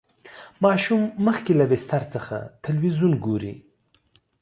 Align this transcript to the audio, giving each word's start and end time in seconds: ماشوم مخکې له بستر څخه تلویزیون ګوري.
ماشوم 0.63 1.01
مخکې 1.25 1.51
له 1.59 1.65
بستر 1.71 2.01
څخه 2.13 2.35
تلویزیون 2.65 3.13
ګوري. 3.25 3.55